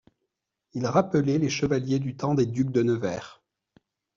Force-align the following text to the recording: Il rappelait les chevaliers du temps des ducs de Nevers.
Il 0.73 0.87
rappelait 0.87 1.37
les 1.37 1.49
chevaliers 1.51 1.99
du 1.99 2.15
temps 2.17 2.33
des 2.33 2.47
ducs 2.47 2.71
de 2.71 2.81
Nevers. 2.81 3.43